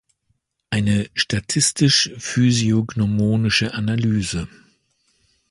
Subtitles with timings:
[0.71, 4.47] Eine statistisch-physiognomische Analyse".